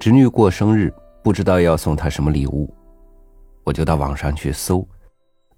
[0.00, 0.90] 侄女过生日，
[1.22, 2.72] 不知道要送她什么礼物，
[3.64, 4.82] 我就到网上去搜，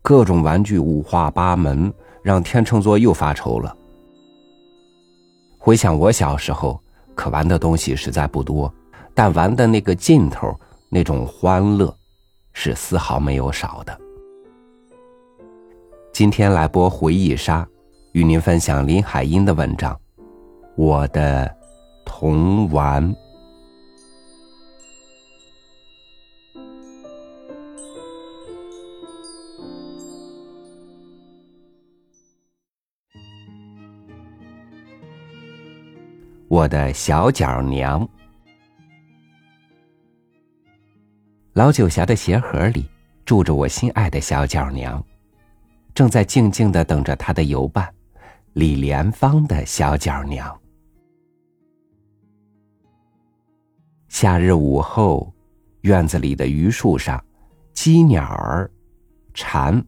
[0.02, 3.72] 各种玩具五花八门，让天秤座又发愁了。
[5.58, 6.82] 回想我小时候，
[7.14, 8.72] 可玩的东西实在不多，
[9.14, 10.52] 但玩的那个劲头，
[10.88, 11.96] 那种欢乐，
[12.52, 13.96] 是丝毫没有少的。
[16.12, 17.64] 今天来播回忆杀，
[18.10, 19.94] 与您分享林海音的文章
[20.74, 21.48] 《我的
[22.04, 23.08] 童玩》。
[36.52, 38.06] 我的小脚娘，
[41.54, 42.84] 老九侠的鞋盒里
[43.24, 45.02] 住着我心爱的小脚娘。
[45.94, 47.90] 正在静静的等着他的游伴，
[48.52, 50.54] 李莲芳的小脚娘。
[54.08, 55.32] 夏日午后，
[55.80, 57.24] 院子里的榆树上，
[57.72, 58.70] 鸡鸟儿、
[59.32, 59.82] 蝉，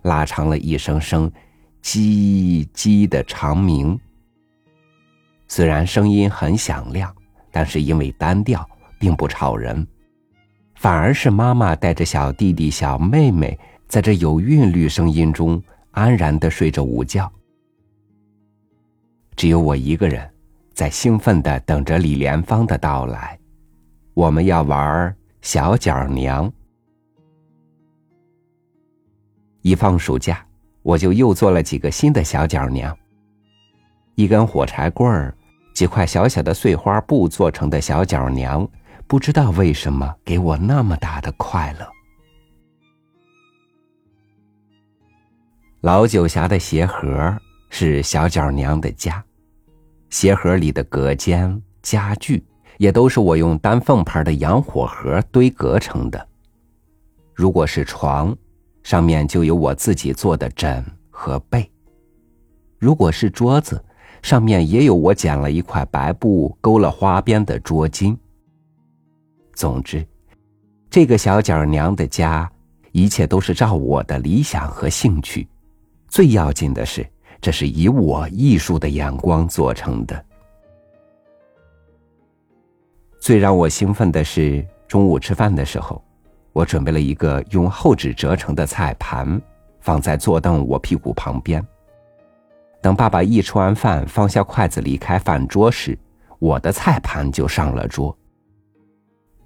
[0.00, 1.30] 拉长了一声声
[1.84, 4.00] “叽叽”的长鸣。
[5.48, 7.14] 虽然声音很响亮，
[7.50, 9.86] 但是因为单调，并不吵人，
[10.74, 13.58] 反而是妈妈带着小弟弟、小妹妹。
[13.88, 17.30] 在这有韵律声音中，安然的睡着午觉。
[19.36, 20.28] 只有我一个人，
[20.74, 23.38] 在兴奋的等着李莲芳的到来。
[24.12, 26.52] 我们要玩小脚娘。
[29.62, 30.44] 一放暑假，
[30.82, 32.96] 我就又做了几个新的小脚娘。
[34.16, 35.34] 一根火柴棍儿，
[35.74, 38.66] 几块小小的碎花布做成的小脚娘，
[39.06, 41.86] 不知道为什么给我那么大的快乐。
[45.82, 47.36] 老九侠的鞋盒
[47.68, 49.22] 是小脚娘的家，
[50.08, 52.42] 鞋盒里的隔间、家具
[52.78, 56.26] 也都是我用丹凤牌的洋火盒堆隔成的。
[57.34, 58.34] 如果是床，
[58.82, 61.70] 上面就有我自己做的枕和被；
[62.78, 63.84] 如果是桌子，
[64.26, 68.16] 上面也有我剪了一块白布勾了花边的桌巾。
[69.54, 70.04] 总之，
[70.90, 72.50] 这个小脚娘的家，
[72.90, 75.46] 一切都是照我的理想和兴趣。
[76.08, 77.06] 最要紧的是，
[77.40, 80.24] 这是以我艺术的眼光做成的。
[83.20, 86.02] 最让我兴奋的是，中午吃饭的时候，
[86.52, 89.40] 我准备了一个用厚纸折成的菜盘，
[89.78, 91.64] 放在坐凳我屁股旁边。
[92.86, 95.98] 等爸爸一吃完饭，放下筷子离开饭桌时，
[96.38, 98.16] 我的菜盘就上了桌。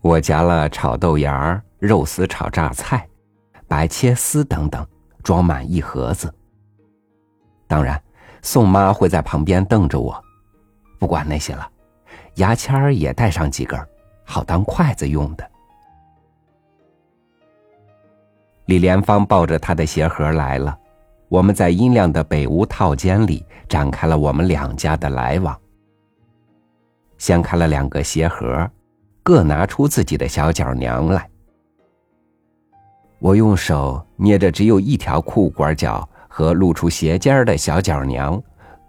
[0.02, 3.08] 我夹了炒豆芽、肉丝炒榨菜、
[3.66, 4.86] 白切丝等等，
[5.22, 6.30] 装满一盒子。
[7.66, 7.98] 当然，
[8.42, 10.22] 宋妈会在旁边瞪着我，
[10.98, 11.66] 不管那些了，
[12.34, 13.80] 牙签儿也带上几根，
[14.22, 15.50] 好当筷子用的。
[18.66, 20.78] 李连芳抱着他的鞋盒来了，
[21.30, 25.58] 我们在阴凉的北屋套间里展开了我们两家的来往。
[27.16, 28.70] 掀开了两个鞋盒，
[29.22, 31.26] 各拿出自己的小脚娘来。
[33.18, 36.06] 我用手捏着只有一条裤管脚。
[36.32, 38.40] 和露出鞋尖的小脚娘，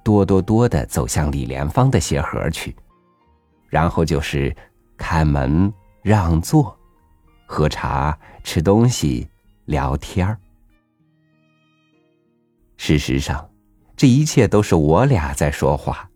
[0.03, 2.73] 多多多的走向李莲芳的鞋盒去，
[3.67, 4.55] 然后就是
[4.95, 5.73] 开门
[6.03, 6.77] 让座、
[7.47, 9.27] 喝茶、吃东西、
[9.65, 10.37] 聊天儿。
[12.83, 13.47] 事实上，
[13.95, 16.09] 这一切都是我俩在说话，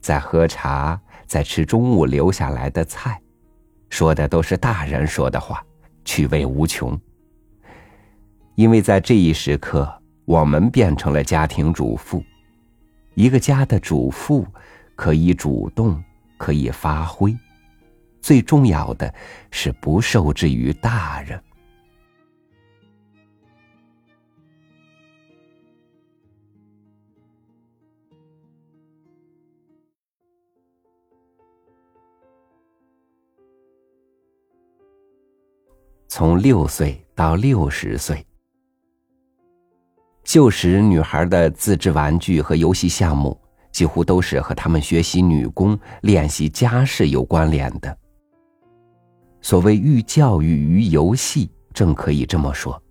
[0.00, 3.22] 在喝茶，在吃中午留下来的菜，
[3.88, 5.64] 说的都是大人说的话，
[6.04, 7.00] 趣味无穷。
[8.56, 9.88] 因为在这一时刻。
[10.24, 12.22] 我们变成了家庭主妇，
[13.14, 14.46] 一个家的主妇
[14.94, 16.02] 可以主动，
[16.36, 17.34] 可以发挥，
[18.20, 19.14] 最重要的
[19.50, 21.40] 是不受制于大人。
[36.10, 38.24] 从六岁到六十岁。
[40.24, 43.38] 旧时女孩的自制玩具和游戏项目，
[43.70, 47.94] 几乎都是和他们学习女工、练习家事有关联的。
[49.42, 52.82] 所谓寓教育于游戏，正可以这么说。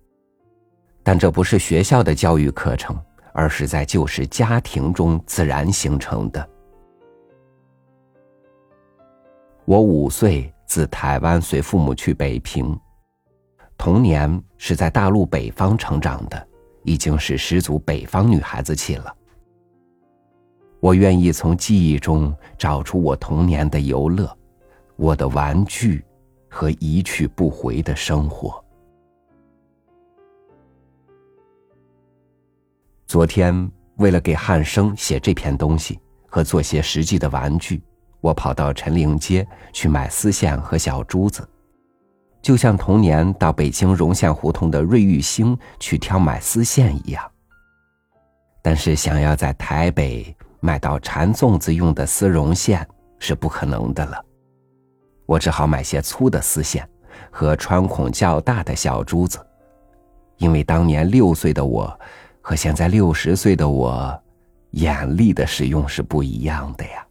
[1.02, 2.96] 但这不是学校的教育课程，
[3.32, 6.48] 而是在旧时家庭中自然形成的。
[9.64, 12.78] 我五岁自台湾随父母去北平，
[13.78, 16.46] 童年是在大陆北方成长的。
[16.84, 19.14] 已经是十足北方女孩子气了。
[20.80, 24.34] 我愿意从记忆中找出我童年的游乐，
[24.96, 26.02] 我的玩具
[26.48, 28.64] 和一去不回的生活。
[33.06, 37.82] 昨天为了给汉生写这篇东西和做些实际的玩具，
[38.22, 41.46] 我跑到陈陵街去买丝线和小珠子，
[42.40, 47.30] 就像童年到北京荣县胡同的瑞玉兴去挑买丝线一样。
[48.62, 52.86] 但是想要在台北买到缠粽子用的丝绒线
[53.18, 54.22] 是不可能的了，
[55.26, 56.88] 我只好买些粗的丝线
[57.30, 59.38] 和穿孔较大的小珠子，
[60.36, 61.98] 因为当年六岁的我
[62.42, 64.22] 和现在六十岁的我，
[64.72, 67.06] 眼力的使用是不一样的呀。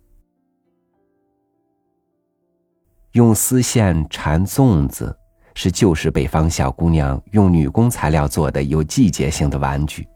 [3.14, 5.17] 用丝线缠粽子
[5.60, 10.08] 是旧时北方小姑娘用女工材料做的有季节性的玩具。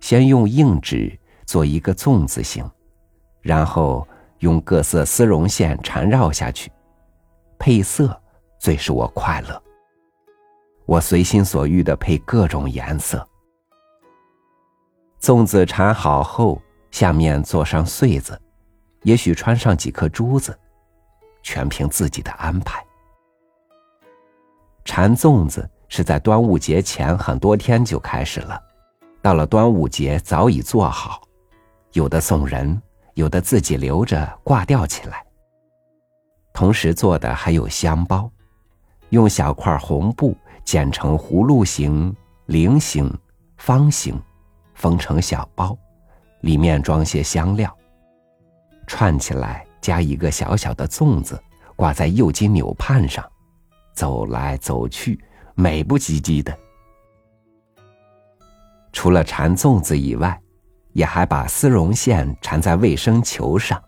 [0.00, 2.68] 先用硬纸做一个粽子形，
[3.40, 4.04] 然后
[4.40, 6.72] 用各色丝绒线缠绕下去，
[7.56, 8.20] 配色
[8.58, 9.62] 最使我快乐。
[10.86, 13.24] 我随心所欲的配各种颜色。
[15.20, 18.36] 粽子缠好后，下面做上穗子，
[19.04, 20.58] 也许穿上几颗珠子，
[21.44, 22.84] 全凭自己的安排。
[24.96, 28.62] 缠粽子是在端午节前很多天就开始了。
[29.20, 31.20] 到了端午节，早已做好，
[31.94, 32.80] 有的送人，
[33.14, 35.26] 有的自己留着挂吊起来。
[36.52, 38.30] 同时做的还有香包，
[39.08, 40.32] 用小块红布
[40.62, 42.14] 剪成葫芦形、
[42.46, 43.12] 菱形、
[43.56, 44.16] 方形，
[44.74, 45.76] 封成小包，
[46.42, 47.76] 里面装些香料，
[48.86, 51.36] 串起来，加一个小小的粽子，
[51.74, 53.28] 挂在右金纽畔上，
[53.94, 55.18] 走来走去，
[55.54, 56.56] 美不唧唧的。
[58.92, 60.40] 除了缠粽子以外，
[60.92, 63.82] 也还把丝绒线缠在卫生球上。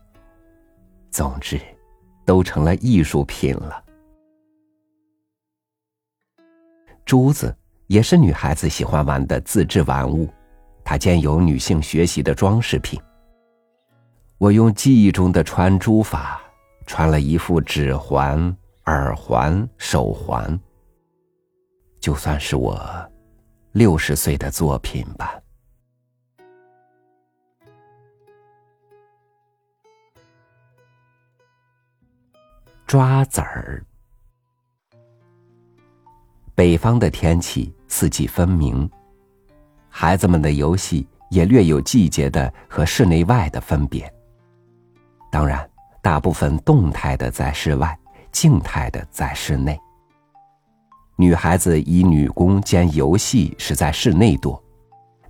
[1.11, 1.61] 总之，
[2.25, 3.83] 都成了艺术品了。
[7.05, 7.57] 珠子
[7.87, 10.29] 也是女孩子喜欢玩的自制玩物，
[10.85, 13.01] 它兼有女性学习的装饰品。
[14.39, 16.41] 我用记忆中的穿珠法，
[16.85, 18.55] 穿了一副指环、
[18.87, 20.59] 耳环、手环，
[21.99, 22.81] 就算是我。
[23.73, 25.39] 六十岁的作品吧。
[32.87, 33.85] 抓子儿。
[36.55, 38.89] 北方的天气四季分明，
[39.91, 44.11] 孩子们的游戏也略有季节的和室内外的分别。
[45.31, 45.69] 当然，
[46.01, 47.99] 大部分动态的在室外，
[48.37, 49.81] 静态的在室内。
[51.17, 54.63] 女孩子以女工兼游戏是在室内多，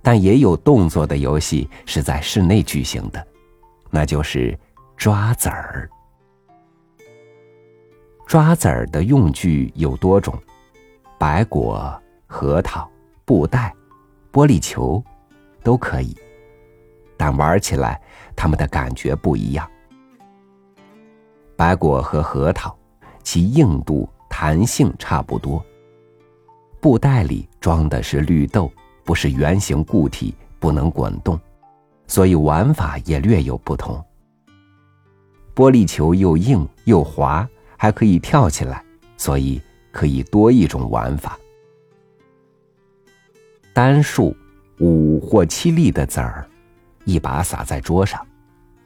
[0.01, 3.27] 但也有动作的游戏是在室内举行的，
[3.89, 4.59] 那就是
[4.97, 5.89] 抓子儿。
[8.25, 10.37] 抓子儿的用具有多种，
[11.17, 12.91] 白果、核桃、
[13.23, 13.73] 布袋、
[14.33, 15.01] 玻璃球，
[15.63, 16.13] 都可以，
[17.15, 18.01] 但玩起来
[18.35, 19.65] 他们的感觉不一样。
[21.55, 22.76] 白果和核桃，
[23.27, 25.61] 其硬度、弹性差不多。
[26.79, 28.71] 布袋里装的是绿豆，
[29.03, 31.37] 不是圆形固体，不能滚动，
[32.07, 34.01] 所以玩法也略有不同。
[35.53, 38.81] 玻璃球又硬又滑，还可以跳起来，
[39.17, 39.61] 所以
[39.91, 41.37] 可以多一种玩法。
[43.73, 44.33] 单数
[44.79, 46.47] 五或七粒的籽儿，
[47.03, 48.25] 一把撒在桌上，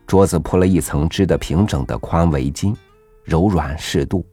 [0.08, 2.76] 桌子铺了一层织得平整的宽围巾，
[3.24, 4.26] 柔软适度，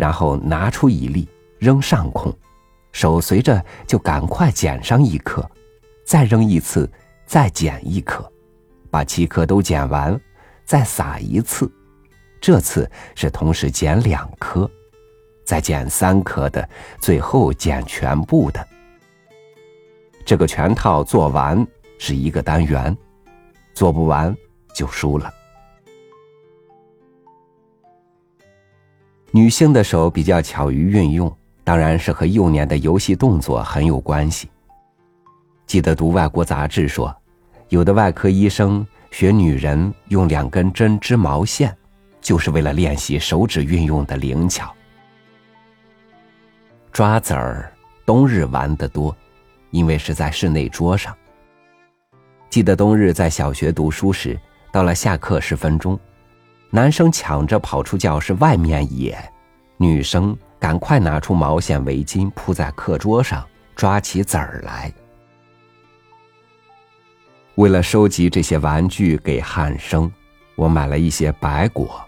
[0.00, 1.28] 然后拿出一粒
[1.58, 2.34] 扔上空。
[2.90, 5.48] 手随着就赶快捡上一颗，
[6.06, 6.90] 再扔一次，
[7.26, 8.28] 再捡一颗，
[8.90, 10.18] 把七颗都捡完，
[10.64, 11.70] 再撒一次，
[12.40, 14.68] 这次是同时捡两颗，
[15.44, 16.66] 再捡三颗的，
[16.98, 18.66] 最后捡全部的。
[20.24, 21.64] 这个全套做完
[21.98, 22.96] 是一个单元，
[23.74, 24.34] 做不完
[24.74, 25.30] 就输了。
[29.32, 31.34] 女性的手比较巧于运用。
[31.62, 34.48] 当然是和幼年的游戏动作很有关系。
[35.66, 37.14] 记得读外国杂志说，
[37.68, 41.72] 有的外科医生学女人用两根针织毛线，
[42.20, 44.74] 就是为了练习手指运用的灵巧。
[46.90, 47.72] 抓子儿
[48.04, 49.16] 冬日玩得多，
[49.70, 51.16] 因为是在室内桌上。
[52.48, 54.36] 记得冬日在小学读书时，
[54.72, 55.96] 到了下课十分钟，
[56.70, 59.16] 男生抢着跑出教室外面野，
[59.76, 60.36] 女生。
[60.60, 63.42] 赶快拿出毛线围巾铺在课桌上，
[63.74, 64.92] 抓起籽儿来。
[67.54, 70.12] 为了收集这些玩具给汉生，
[70.56, 71.98] 我买了一些白果，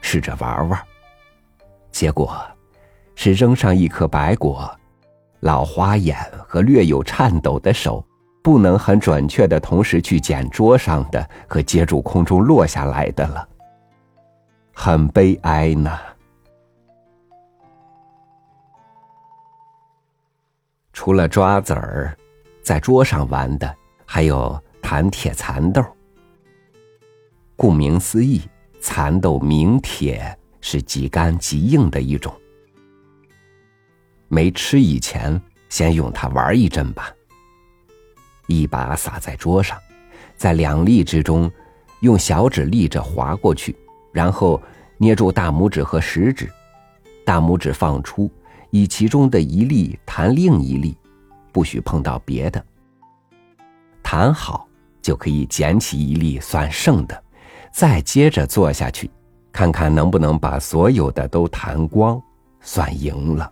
[0.00, 0.80] 试着玩玩。
[1.92, 2.34] 结果
[3.14, 4.74] 是扔上一颗白果，
[5.40, 8.02] 老花眼和略有颤抖的手，
[8.42, 13.47] 不能很准确的同时去捡桌上的和接住空中落下来的了，
[14.80, 15.98] 很悲哀呢。
[20.92, 22.16] 除了抓子儿，
[22.62, 25.84] 在桌上玩的还有弹铁蚕豆。
[27.56, 28.40] 顾名思义，
[28.80, 32.32] 蚕豆明铁，是极干极硬的一种。
[34.28, 37.12] 没吃以前，先用它玩一阵吧。
[38.46, 39.76] 一把撒在桌上，
[40.36, 41.50] 在两粒之中，
[41.98, 43.76] 用小指立着划过去，
[44.12, 44.60] 然后
[44.96, 46.50] 捏住大拇指和食指，
[47.24, 48.30] 大拇指放出。
[48.70, 50.94] 以其中的一粒弹另一粒，
[51.52, 52.62] 不许碰到别的。
[54.02, 54.68] 弹好
[55.00, 57.24] 就可以捡起一粒算剩的，
[57.72, 59.10] 再接着做下去，
[59.52, 62.20] 看看能不能把所有的都弹光，
[62.60, 63.50] 算赢了。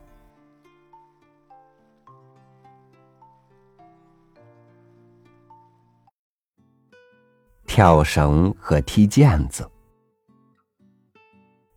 [7.67, 9.67] 跳绳和踢毽子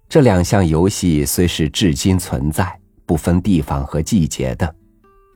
[0.09, 2.77] 这两项游戏虽是至今存在。
[3.05, 4.75] 不分地方和季节的，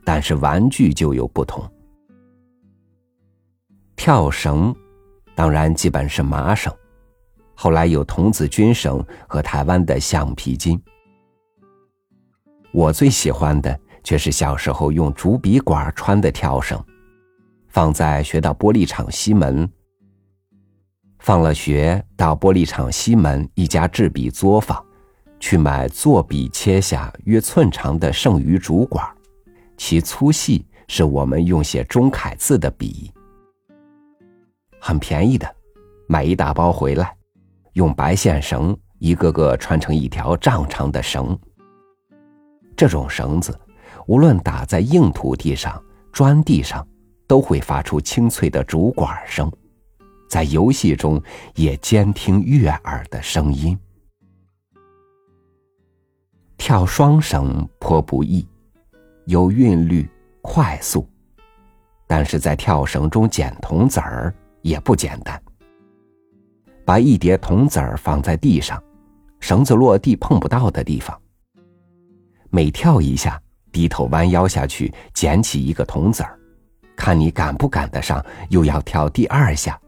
[0.04, 1.68] 但是玩具就有不同。
[3.96, 4.72] 跳绳，
[5.34, 6.72] 当然基本是麻绳，
[7.52, 10.80] 后来有童子军绳和台湾的橡皮筋。
[12.72, 16.80] 我最喜欢的却是小时候用竹笔管穿的跳绳，
[17.66, 19.68] 放在学到玻璃厂西门，
[21.24, 24.84] 放了学到玻璃厂西门一家制笔作坊。
[25.40, 29.06] 去买做笔切下约寸长的剩余竹管，
[29.78, 33.10] 其粗细是我们用写中楷字的笔。
[34.78, 35.50] 很便宜的，
[36.06, 37.14] 买一大包回来，
[37.72, 41.38] 用白线绳一个个穿成一条丈长的绳。
[42.76, 43.58] 这种绳子，
[44.06, 46.86] 无论打在硬土地上、砖地上，
[47.26, 49.50] 都会发出清脆的竹管声，
[50.34, 51.22] 在游戏中
[51.54, 53.78] 也兼听悦耳的声音。
[56.56, 58.44] 跳双绳颇不易，
[59.26, 60.10] 有韵律，
[60.42, 61.08] 快速，
[62.08, 65.40] 但是在跳绳中捡铜子儿也不简单。
[66.84, 68.82] 把一叠铜子儿放在地上，
[69.38, 71.16] 绳子落地碰不到的地方，
[72.50, 76.36] 每跳一下，低头弯腰下去捡起一个铜子儿，
[76.96, 79.80] 看你赶不赶得上，又要跳第二下，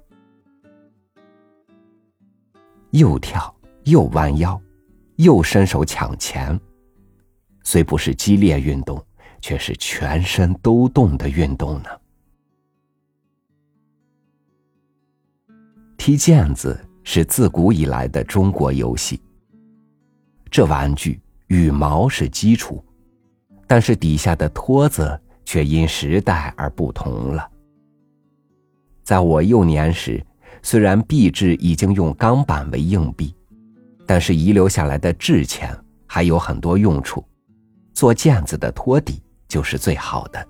[2.96, 4.60] 又跳又弯腰。
[5.16, 6.60] 又伸手抢钱，
[7.64, 9.02] 虽不是激烈运动，
[9.40, 11.88] 却是全身都动的运动呢。
[15.96, 19.18] 踢毽子是自古以来的中国游戏。
[20.50, 22.84] 这玩具羽毛是基础，
[23.66, 27.50] 但是底下的托子却因时代而不同了。
[29.02, 30.22] 在我幼年时，
[30.62, 33.34] 虽然币制已经用钢板为硬币。
[34.08, 37.24] 但是遗留下来的制钱还有很多用处，
[37.92, 40.48] 做毽子的托底就是最好的。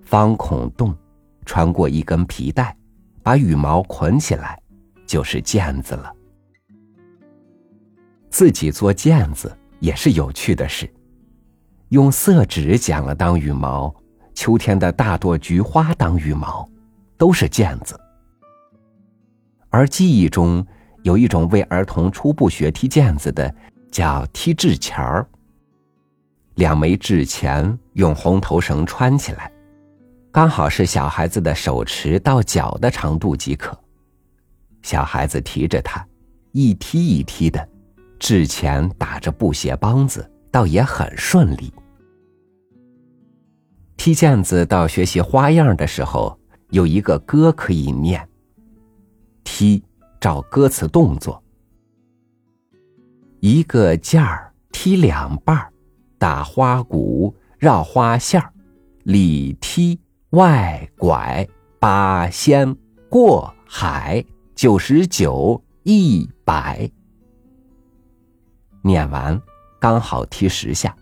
[0.00, 0.96] 方孔洞，
[1.44, 2.74] 穿过一根皮带，
[3.22, 4.58] 把羽毛捆起来，
[5.06, 6.10] 就是毽子了。
[8.30, 10.90] 自己做毽子也是有趣的事，
[11.90, 13.94] 用色纸剪了当羽毛，
[14.32, 16.66] 秋天的大朵菊花当羽毛，
[17.18, 18.00] 都是毽子。
[19.68, 20.66] 而记忆中。
[21.04, 23.54] 有一种为儿童初步学踢毽子的，
[23.90, 25.26] 叫踢制钱儿。
[26.56, 29.50] 两枚制钱用红头绳穿起来，
[30.32, 33.78] 刚好是小孩子的手持到脚的长度即可。
[34.82, 36.06] 小孩子提着它，
[36.52, 37.66] 一踢一踢的，
[38.18, 41.72] 制钱打着布鞋帮子，倒也很顺利。
[43.96, 46.37] 踢毽子到学习花样的时候，
[46.70, 48.28] 有一个歌可以念：
[49.44, 49.82] 踢。
[50.20, 51.40] 照歌词动作，
[53.38, 55.72] 一个件儿踢两半儿，
[56.18, 58.52] 打花鼓绕花线儿，
[59.04, 61.48] 里踢外拐
[61.78, 62.76] 八仙
[63.08, 64.24] 过海
[64.56, 66.90] 九十九一百。
[68.82, 69.40] 念完
[69.78, 70.92] 刚好踢十下，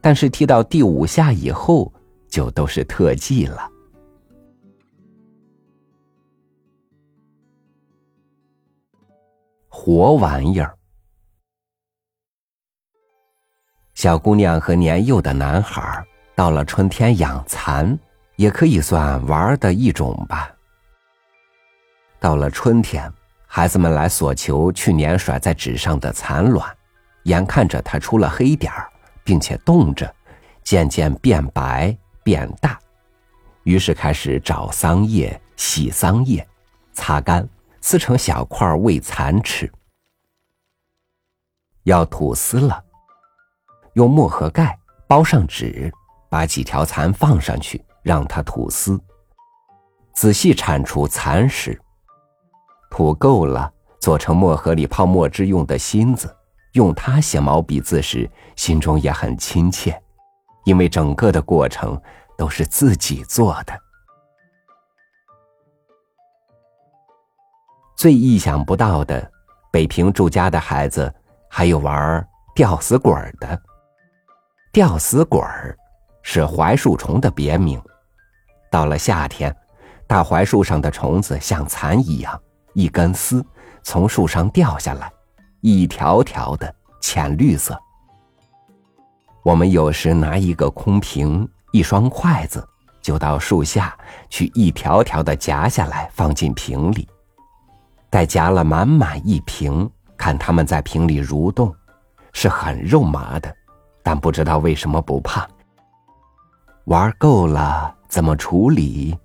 [0.00, 1.92] 但是踢到第五下以后
[2.28, 3.68] 就都是特技了。
[9.80, 10.76] 活玩意儿，
[13.94, 16.04] 小姑娘和年幼的男孩
[16.34, 17.96] 到了春天养蚕，
[18.34, 20.52] 也可以算玩的一种吧。
[22.18, 23.10] 到了春天，
[23.46, 26.76] 孩子们来索求去年甩在纸上的蚕卵，
[27.22, 28.90] 眼看着它出了黑点儿，
[29.22, 30.12] 并且冻着，
[30.64, 32.76] 渐渐变白变大，
[33.62, 36.44] 于是开始找桑叶、洗桑叶，
[36.92, 37.48] 擦干，
[37.90, 39.72] 撕成小块喂蚕吃。
[41.84, 42.84] 要吐丝了，
[43.94, 45.90] 用墨盒盖包上纸，
[46.28, 49.00] 把几条蚕放上去，让它吐丝。
[50.12, 51.80] 仔细铲除蚕食，
[52.90, 56.36] 吐够了，做成墨盒里泡墨汁用的芯子，
[56.72, 59.98] 用它写毛笔字时，心中也很亲切，
[60.66, 61.98] 因为整个的过程
[62.36, 63.72] 都是自己做的。
[67.98, 69.28] 最意想不到的，
[69.72, 71.12] 北平住家的孩子。
[71.50, 72.24] 还有玩
[72.54, 73.60] 吊死鬼的，
[74.70, 75.40] 吊死鬼
[76.22, 77.82] 是槐树虫的别名。
[78.70, 79.52] 到了夏天，
[80.06, 82.40] 大槐树上的虫子像蚕一样，
[82.74, 83.44] 一根丝
[83.82, 85.10] 从树上掉下来，
[85.62, 87.76] 一条条的浅绿色。
[89.42, 92.64] 我们有时拿一个空瓶、一双筷子，
[93.02, 97.08] 就到树下去，一条条的夹下来，放进瓶里。
[98.10, 99.90] 待夹了满满一瓶。
[100.16, 101.72] 看他们在瓶里蠕动，
[102.32, 103.54] 是很肉麻的，
[104.02, 105.48] 但不知道为什么不怕。
[106.86, 109.16] 玩够了怎么处理，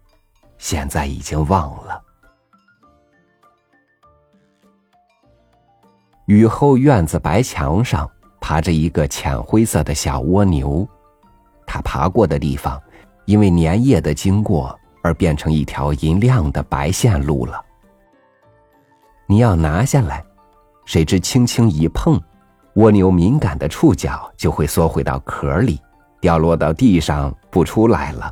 [0.60, 2.00] 现在已经忘了。
[6.26, 8.08] 雨后院子白墙上
[8.40, 10.88] 爬着一个浅灰色的小蜗牛，
[11.66, 12.80] 它爬过的地方，
[13.26, 17.66] 因为粘液的经过而变成一条银亮的白线路了。
[19.34, 20.24] 你要拿下来。
[20.86, 22.22] 谁知轻轻一碰，
[22.76, 25.82] 蜗牛敏感的触角就会缩回到壳里，
[26.22, 28.32] 掉落到地上不出来了。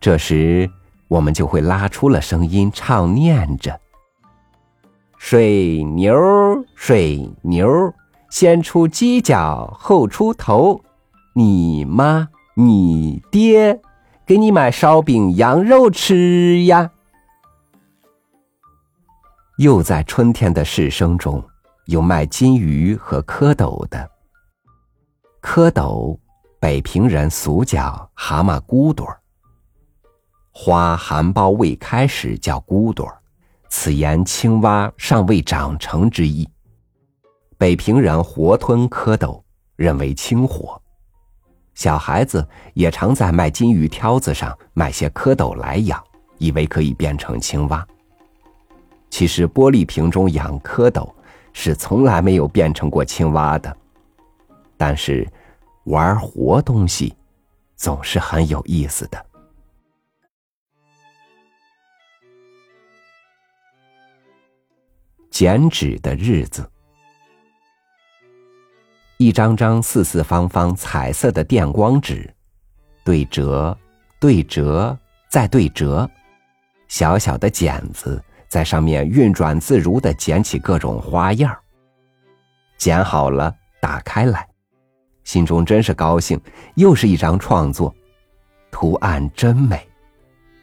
[0.00, 0.68] 这时，
[1.06, 3.78] 我们就会拉出了声音，唱念着
[5.18, 6.12] ：“水牛，
[6.74, 7.94] 水牛，
[8.30, 10.80] 先出犄角后出头，
[11.32, 13.80] 你妈你爹，
[14.26, 16.90] 给你买烧饼羊肉吃呀。”
[19.56, 21.42] 又在春天的市声中，
[21.86, 24.10] 有卖金鱼和蝌蚪的。
[25.40, 26.18] 蝌蚪，
[26.58, 29.20] 北平人俗叫蛤蟆骨朵儿。
[30.50, 33.16] 花含苞未开时叫骨朵儿，
[33.68, 36.48] 此言青蛙尚未长成之意。
[37.56, 39.40] 北平人活吞蝌蚪，
[39.76, 40.80] 认为清火。
[41.74, 46.02] 小孩子也常在卖金鱼挑子上买些蝌蚪来养，
[46.38, 47.86] 以为可以变成青蛙。
[49.14, 51.08] 其实玻璃瓶中养蝌蚪
[51.52, 53.76] 是从来没有变成过青蛙的，
[54.76, 55.24] 但是
[55.84, 57.14] 玩活东西
[57.76, 59.26] 总是很有意思的。
[65.30, 66.68] 剪纸的日子，
[69.18, 72.28] 一张张四四方方彩色的电光纸，
[73.04, 73.78] 对折，
[74.18, 74.98] 对折，
[75.28, 76.10] 再对折，
[76.88, 78.20] 小小的剪子。
[78.54, 81.52] 在上面运转自如的剪起各种花样
[82.78, 84.46] 剪好了打开来，
[85.24, 86.40] 心中真是高兴，
[86.76, 87.92] 又是一张创作，
[88.70, 89.84] 图案真美，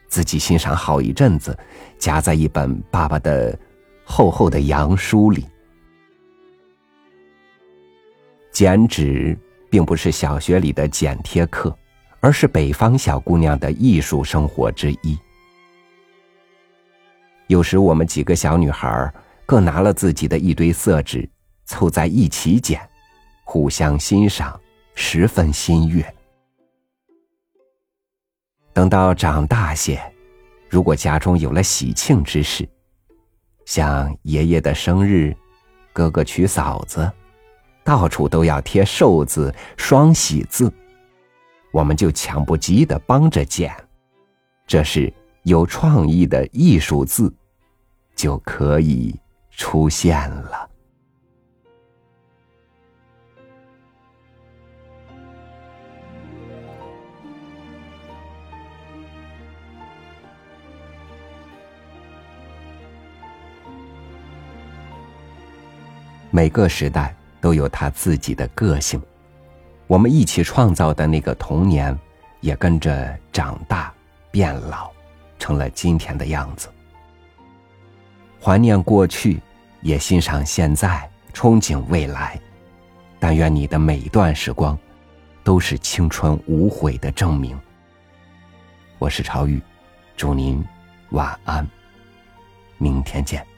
[0.07, 1.53] 自己欣赏好一阵子，
[1.99, 3.59] 夹在一本爸爸的
[4.05, 5.45] 厚厚的洋书里。
[8.53, 9.37] 剪纸
[9.69, 11.77] 并不是小学里的剪贴课，
[12.21, 15.19] 而是北方小姑娘的艺术生活之一。
[17.51, 19.13] 有时我们几个小女孩
[19.45, 21.29] 各拿了自己的一堆色纸，
[21.65, 22.79] 凑在一起剪，
[23.43, 24.57] 互相欣赏，
[24.95, 26.01] 十分心悦。
[28.71, 30.01] 等到长大些，
[30.69, 32.65] 如果家中有了喜庆之事，
[33.65, 35.35] 像爷爷的生日、
[35.91, 37.11] 哥哥娶嫂子，
[37.83, 40.71] 到处都要贴寿字、双喜字，
[41.73, 43.75] 我们就抢不及的帮着剪，
[44.65, 47.29] 这是有创意的艺术字。
[48.21, 50.69] 就可以出现了。
[66.29, 69.01] 每个时代都有他自己的个性，
[69.87, 71.97] 我们一起创造的那个童年，
[72.39, 73.91] 也跟着长大、
[74.29, 74.91] 变老，
[75.39, 76.69] 成了今天的样子。
[78.43, 79.39] 怀念过去，
[79.81, 82.39] 也欣赏现在，憧憬未来。
[83.19, 84.75] 但愿你的每一段时光，
[85.43, 87.55] 都是青春无悔的证明。
[88.97, 89.61] 我是朝雨，
[90.17, 90.63] 祝您
[91.11, 91.67] 晚安，
[92.79, 93.50] 明天见。